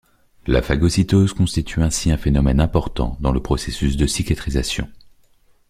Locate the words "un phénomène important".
2.11-3.17